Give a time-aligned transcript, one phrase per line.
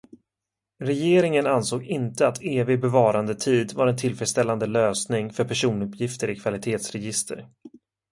[0.79, 7.49] Regeringen ansåg inte att evig bevarandetid var en tillfredställande lösning för personuppgifter i kvalitetsregister.